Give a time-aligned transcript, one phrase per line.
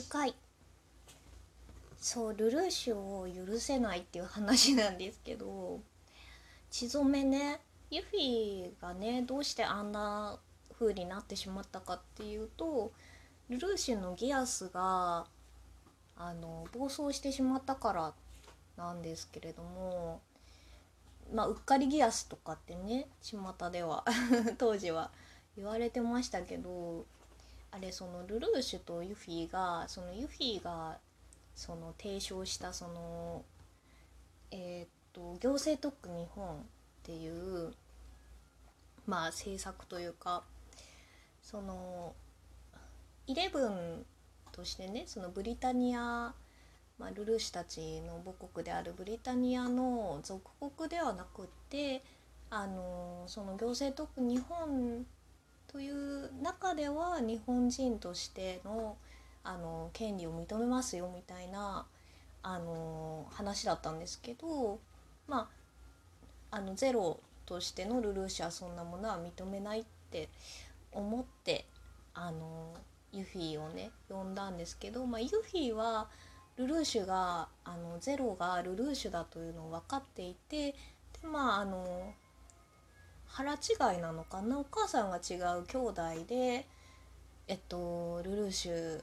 [0.00, 0.34] 9回。
[1.98, 5.80] そうルルーシュを許せないっていう話なんですけど
[6.70, 7.60] 血染めね
[7.90, 10.38] ユフィがねどうしてあんな
[10.78, 12.90] 風になってしまったかっていうと
[13.50, 15.26] ルルーシュのギアスが
[16.16, 18.14] あの暴走してしまったから
[18.78, 20.22] なんですけれども
[21.34, 23.38] まあうっかりギアスとかってね巷
[23.70, 24.06] では
[24.56, 25.10] 当時は
[25.58, 27.04] 言われてましたけど
[27.72, 30.98] あれそのルルーシュとユフィがそのユフィが
[31.54, 33.44] その提唱したその
[34.50, 36.58] えー、っと行政特区日本っ
[37.02, 37.72] ていう
[39.06, 40.42] まあ政策というか
[41.42, 42.14] その
[43.26, 44.04] イレブン
[44.52, 46.34] としてねそのブリタニア、
[46.98, 52.02] まあ、ルルーシュたちの母国であるブリタニアの属国ではなくって
[52.50, 55.06] あのその行政特区日本
[55.70, 58.96] という中では日本人としての
[59.42, 61.86] あの権利を認めますよみたいな
[62.42, 64.78] あの話だったんですけど
[65.28, 65.48] ま
[66.50, 70.28] ああのゼロとしてのルルーシュはそんなものは認めないって
[70.92, 71.64] 思って
[72.14, 72.74] あの
[73.12, 76.08] ユフィをね呼んだんですけど、まあ、ユフィは
[76.56, 80.76] ルルーシュがあのゼロがルルーシュだというのを分かっていてで
[81.24, 82.12] まああの
[83.32, 84.58] 腹違いなのかな？
[84.58, 86.66] お母さんが違う兄弟で
[87.48, 89.02] えっとルルーシュ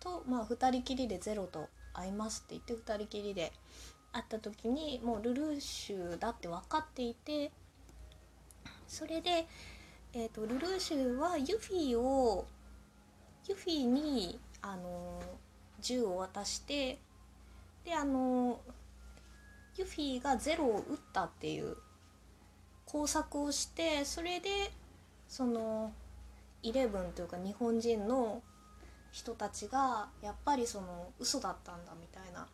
[0.00, 3.52] と、まあ、2人きりでゼロと会いますって言って2人きりで
[4.12, 7.50] 会った時にもうルルーシュだって分かっていて
[8.86, 9.46] それで、
[10.12, 12.46] えーと、ルルーシュはユフィを
[13.48, 15.20] ユフィにあの
[15.80, 16.98] 銃を渡して
[17.84, 18.60] であの
[19.76, 21.76] ユフィがゼロを撃ったっていう
[22.94, 24.70] 工作をしてそれで
[25.26, 25.92] その
[26.62, 28.40] イレブンというか日本人の
[29.10, 32.46] 人たちがやっぱりその嘘だったんだみたいな。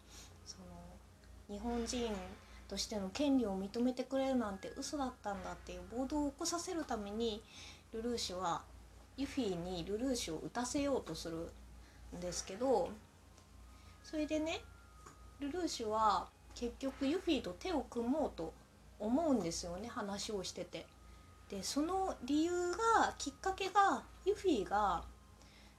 [0.46, 2.10] その日本人
[2.68, 7.42] としての権利を認めてくれるなんて嘘だったんだっていう暴動を起こさせるために
[7.92, 8.62] ルルーシュは
[9.18, 11.50] ユフィにルルーシュを撃たせようとする
[12.16, 12.88] んですけど
[14.02, 14.60] それでね
[15.38, 18.54] ルルーシュは結局ユフィと手を組もうと
[19.00, 20.86] 思うんですよね話をしてて。
[21.48, 25.02] でその理由がきっかけがユフィが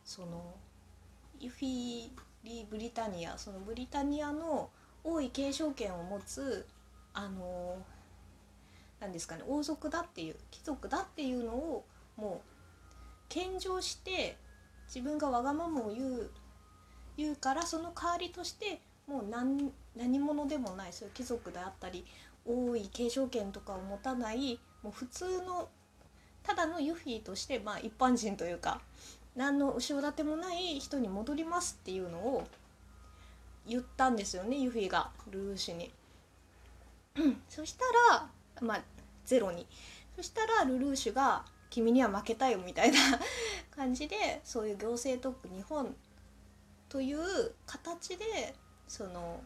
[0.04, 0.54] その
[1.40, 2.10] ユフィ
[2.44, 4.70] リ・ブリタニアそのブリタニアの
[5.04, 6.68] 王位継承権を持つ
[7.14, 7.78] あの
[9.00, 11.86] 何ですかね王族だっていう貴族だっていうのを
[12.18, 12.50] もう
[13.30, 14.38] 献上して
[14.88, 16.30] 自分がわがままを言う
[17.18, 22.06] 言うからその代わりとしてもう何何者でもないそういう貴族であったり
[22.46, 25.70] 王位継承権とかを持たないもう普通の
[26.44, 28.82] ただのユフィとしてまあ一般人というか
[29.36, 32.48] 何の後ろ盾もない人に戻りますっていうのを
[33.68, 35.92] 言ったんですよねユフィがルーシュに。
[37.50, 38.30] そしたら
[38.62, 38.82] まあ
[39.26, 39.68] ゼロに
[40.16, 43.00] そしたらルルーシュが「君には負けたよ」みたいな
[43.76, 45.96] 感じでそういう行政トップ日本
[46.88, 48.56] という形で
[48.88, 49.44] その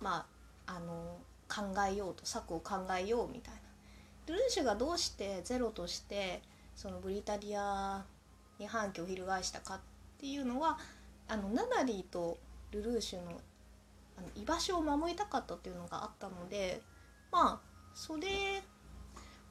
[0.00, 0.26] ま
[0.66, 1.18] ああの
[1.52, 3.60] 考えようと策を考えようみたいな。
[4.26, 6.42] ルルーシュがどうしてゼロとして
[6.74, 8.04] そのブリタリア
[8.58, 9.80] に反旗を翻したかっ
[10.18, 10.78] ていうのは
[11.28, 12.38] あのナナリーと
[12.70, 13.40] ルルーシュの
[14.16, 16.82] あの居場所を守りたかったっていうのがあったので
[17.30, 18.62] まあそれ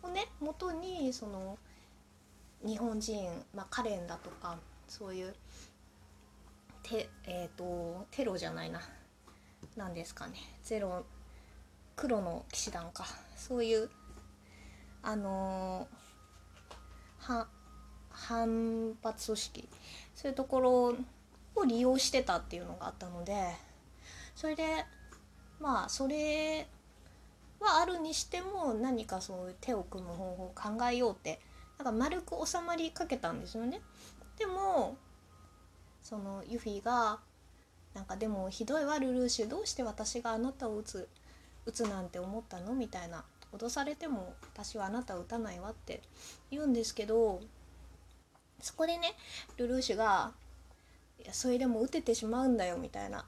[0.04, 1.58] をね元にその
[2.66, 4.58] 日本人、まあ、カレンだとか
[4.88, 5.34] そういう
[6.84, 8.82] テ,、えーと、テロじゃないな
[9.76, 10.34] 何ですかね
[10.64, 11.06] ゼロ
[11.96, 13.06] 黒の騎士団か
[13.38, 13.90] そういう
[15.04, 17.48] あのー、は
[18.10, 19.70] 反発組織
[20.16, 20.96] そういうところ
[21.56, 23.36] を利用してたっていうのがあったので
[24.36, 24.86] それで
[25.60, 26.68] まあそれ
[27.60, 31.40] はあるにしても何かそういう手を組む方法を考えようって
[31.78, 33.82] なんか丸く収まりかけたんですよね。
[34.38, 34.98] でも
[36.02, 37.20] そのユフィが
[37.94, 41.10] なんかでもひどいわルルーシュどうして私があなたを撃つ
[41.66, 42.74] 撃つなんて思ったの？
[42.74, 43.24] みたいな。
[43.54, 46.02] 脅されても私はあなたを撃たないわって
[46.50, 47.42] 言うんですけど
[48.62, 49.14] そこでね
[49.58, 50.32] ルルーシュが
[51.22, 53.26] 「いやそれでも打ててしまうんだよ」みたいな。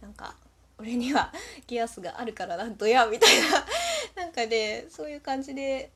[0.00, 0.34] なんか
[0.76, 1.32] 「俺には
[1.68, 3.64] ギアスがあるからなんとや」みたいな。
[4.24, 5.92] なんかでそういう感じで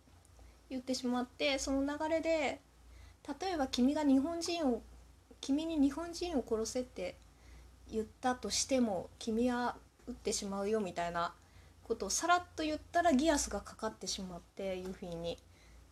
[0.71, 2.61] 言ってしまってその流れで
[3.41, 4.83] 例えば君が日本人を
[5.41, 7.17] 君に日本人を殺せって
[7.91, 9.77] 言ったとしても君は
[10.07, 11.35] 撃ってしまうよみたいな。
[11.89, 15.39] ことをさらっと言ったらギアスがかかってしまってユフィに。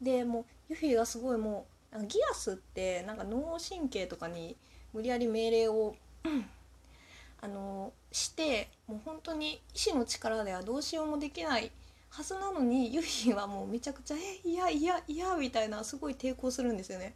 [0.01, 4.57] でもうユフィがすごいもうギアスってなんか脳神経とかに
[4.93, 5.97] 無理やり命令を
[7.41, 11.71] あのしてもう本当に意志の力ではどうしようもできない
[12.11, 17.15] はずなのにユヒはもうめちゃくちゃ「えいやいやいや」みたいなすごい抵抗するんですよね。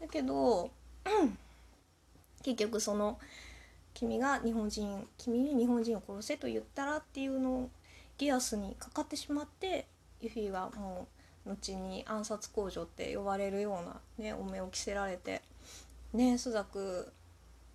[0.00, 0.70] だけど
[2.42, 3.18] 結局その
[3.94, 7.70] 「君が日本人君に日本人を殺せ」と言ったらっていうのを
[8.18, 9.86] ギアスにかかってしまって
[10.20, 11.06] ユフィはも
[11.46, 15.40] う後に暗殺工場って呼ばれるようなねお目を着せられて
[16.12, 16.64] ね朱雀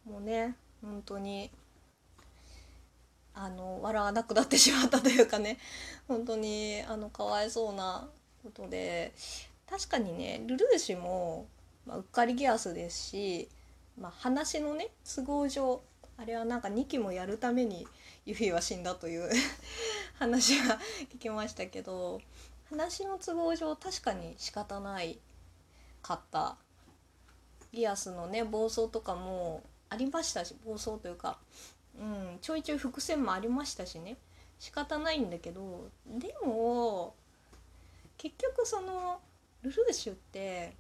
[0.06, 1.50] もね本当に
[3.34, 5.58] あの笑わなくなってしまったというかね
[6.08, 8.08] 本当にあのかわいそうな
[8.44, 9.14] ことで
[9.70, 11.48] 確かにねルルーシュも、
[11.88, 13.50] まあ、うっかりギアスですし、
[14.00, 15.82] まあ、話のね都合上
[16.18, 17.88] あれはなんか2期もやるために
[18.26, 19.30] ユフィは死んだという
[20.20, 20.80] 話は
[21.12, 22.22] 聞きましたけど
[22.70, 25.20] 話の都合上確かに仕方ない
[26.02, 26.58] かった。
[27.72, 31.40] ギアスのね暴走とかもありましたし暴走というか
[32.00, 34.18] うん、ちょいちょい伏線もありましたしね。
[34.60, 37.16] 仕方ないんだけどでも
[38.18, 39.20] 結局その
[39.62, 40.74] ルルーシュって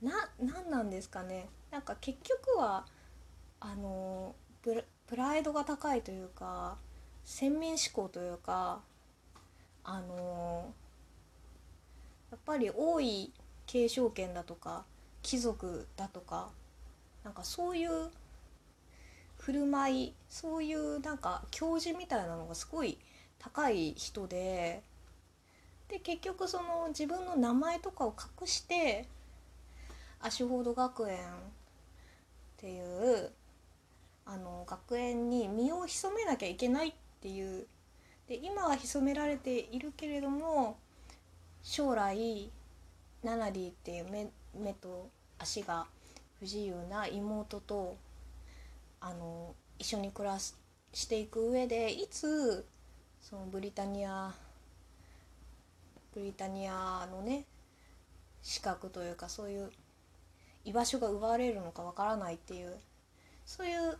[0.00, 1.48] な何なんですかね。
[1.70, 2.86] なんか結局は
[3.64, 6.76] あのプライドが高いというか
[7.24, 8.80] 先民思考というか
[9.84, 10.72] あの
[12.32, 13.30] やっぱり多い
[13.66, 14.84] 継承権だとか
[15.22, 16.48] 貴族だとか
[17.22, 18.10] なんかそういう
[19.38, 22.98] 振る舞いそういうなんか教授みたいなのがすごい
[23.38, 24.82] 高い人で
[25.88, 29.06] で結局その自分の名前とかを隠して
[30.20, 31.20] アシュフォード学園っ
[32.56, 33.30] ていう
[34.32, 37.66] あの学園に身を潜めなきゃいけないっていう
[38.26, 40.78] で今は潜められているけれども
[41.62, 42.50] 将来
[43.22, 45.86] ナナリーっていう目目と足が
[46.38, 47.96] 不自由な妹と
[49.02, 50.54] あの一緒に暮らし
[50.94, 52.64] していく上でいつ
[53.20, 54.32] そのブリタニア
[56.14, 57.44] ブリタニアのね
[58.42, 59.70] 資格というかそういう
[60.64, 62.76] 居場所が奪われるのかわからないっていう
[63.44, 63.98] そういう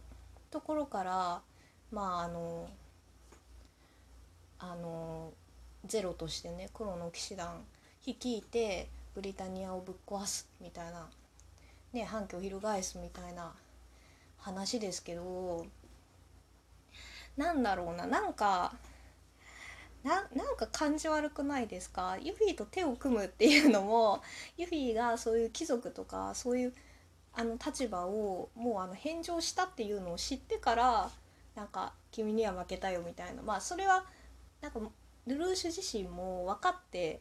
[0.52, 1.40] ところから
[1.90, 2.68] まああの
[4.58, 5.32] あの
[5.86, 7.64] ゼロとしてね黒の騎士団
[8.06, 11.08] 率いてブリタニアをぶっ壊すみたいな、
[11.92, 13.52] ね、反旗を翻すみたいな
[14.38, 15.66] 話ですけど
[17.36, 18.74] なんだろうななんか
[20.04, 22.18] ななんか感じ悪くないですか？
[22.20, 24.20] ユフィと手を組むっていうのも
[24.56, 26.74] ユフィがそういう貴族とかそういう
[27.34, 31.10] あの立場をもうあの返上したっていうのを知ってから
[31.54, 34.04] なんか君には負けたよみたいなまあそれは
[34.60, 34.80] なんか
[35.26, 37.20] ルルーシュ自身も分かって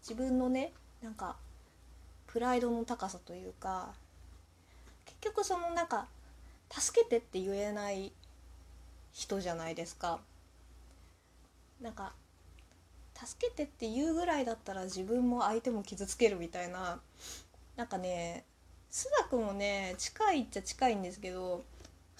[0.00, 0.72] 自分のね
[1.02, 1.36] なんか
[2.26, 3.94] プライドの高さというか
[5.04, 6.06] 結局そのなんか
[6.70, 8.12] 助けてって言えない
[9.12, 10.20] 人じゃないですか。
[11.80, 12.12] なんか
[13.14, 17.00] 助けてって言うぐらいだったら自分も相手も傷つけるみたいな
[17.76, 18.44] なんかね
[18.90, 21.64] 須田君もね近いっちゃ近いんですけど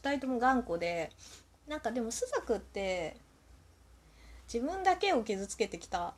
[0.02, 1.10] 2人とも頑固で
[1.66, 3.16] なんかでも須田君って
[4.52, 6.14] 自分だけを傷つけてきた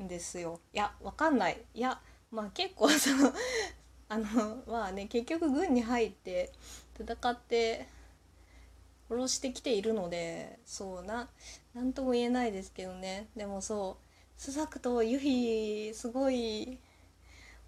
[0.00, 0.60] んですよ。
[0.72, 1.60] いやわかんない。
[1.74, 2.00] いや
[2.30, 3.32] まあ結構その
[4.08, 6.50] あのまあね結局軍に入って
[6.98, 7.86] 戦って
[9.08, 11.28] 殺してきているのでそうな
[11.74, 13.28] 何とも言えないですけどね。
[13.36, 14.04] でもそう
[14.40, 16.78] スザクとユヒすごい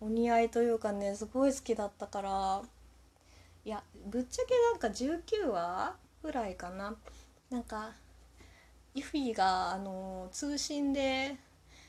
[0.00, 2.62] お似合いというかねすごい好きだったから。
[3.64, 6.94] いやぶっちゃけなんか19話ぐらいかな。
[7.50, 7.92] なんか
[8.94, 11.36] ユフィがあの通信で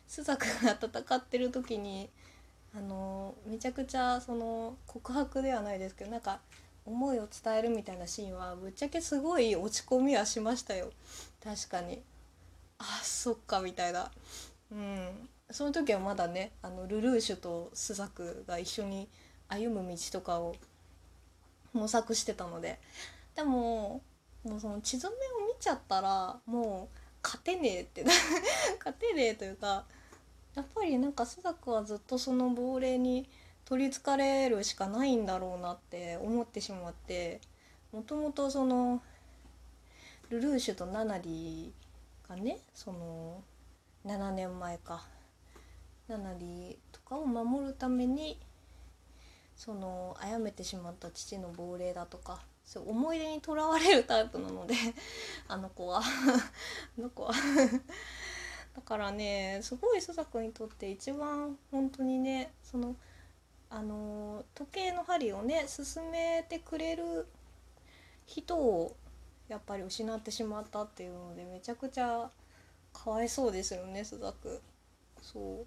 [0.07, 2.09] スザクが戦ってる時に
[2.75, 6.39] あのめちゃくちゃその告白ではないですけどなんか
[6.85, 10.91] 思いを伝えるみたいなシーンはぶっちゃけすごい落ち込みはしましたよ。
[11.43, 12.01] 確かに。
[12.77, 14.11] あそっかみたいな。
[14.71, 15.29] うん。
[15.51, 19.07] その時はまだねあのルルーシュとスザクが一緒に
[19.47, 20.55] 歩む道とかを
[21.73, 22.79] 模索してたので
[23.35, 24.01] でも
[24.43, 28.03] もうその血染めを見ちゃったらもう勝てねえって
[28.79, 29.85] 勝てねえというか
[30.55, 33.27] やっぱりなんか須作はずっとその亡霊に
[33.65, 37.41] 取りつかれるしかないんだろうなって思ってしまって
[37.91, 39.01] もともとその
[40.29, 41.73] ルルーシュとナナリ
[42.27, 43.43] がねその
[44.05, 45.03] 7年前か
[46.07, 48.39] ナナリとかを守るために
[49.55, 54.75] その殺めてしまった父の亡霊だとかそう思い出にとらわれるタイプなので
[55.47, 56.01] あの子は。
[56.97, 57.33] あの子は。
[58.75, 62.97] だからねすごい須作にとって一番本当にねその
[63.69, 67.25] あの時計の針をね進めてくれる
[68.25, 68.95] 人を
[69.47, 72.29] やっぱり失ってしまったっていうのでめちゃくちゃ
[72.91, 74.61] かわいそうですよね須作
[75.21, 75.65] そう。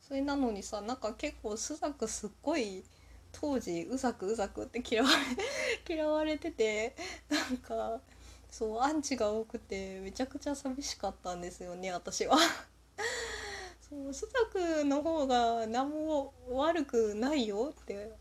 [0.00, 2.84] それなのにさなんか結構須作すっごい
[3.32, 5.16] 当時うざくうざくって嫌われ
[5.96, 6.94] 嫌われてて
[7.28, 8.00] なんか
[8.48, 12.36] そうアンチが多くてめちゃくちゃ寂しかったんですよね私は。
[13.88, 18.12] そう須作の方が何も悪くないよって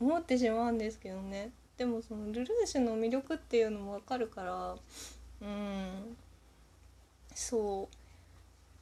[0.00, 1.52] 思ってしまうんですけどね。
[1.76, 4.76] でもそのルルーシュの魅力っていうのも分かるから
[5.42, 6.16] うん。
[7.34, 8.05] そう。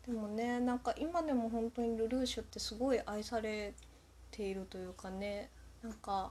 [0.07, 3.73] でもねなんか今でも本当にルルーシュってすごい愛され
[4.31, 5.49] ているというかね
[5.83, 6.31] なんか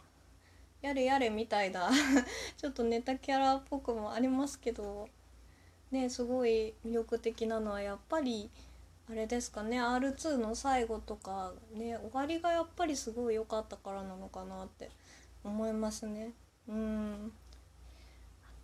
[0.81, 1.89] やれやれみたいな
[2.57, 5.07] ちょっとネタキャラっぽくもありますけど
[5.91, 8.49] ねすごい魅力的なのはやっぱり
[9.09, 14.89] あれですかね R2 の最後とかね終わりがやっぱりすごい良かったからなのかなって
[15.43, 16.33] 思いますね
[16.67, 17.33] うん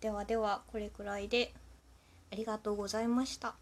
[0.00, 1.52] ではではこれくらいで
[2.32, 3.54] ありがとうございました。